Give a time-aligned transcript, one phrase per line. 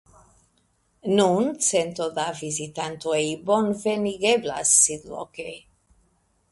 [1.19, 5.49] Nun cento da vizitantoj bonvenigeblas sidloke.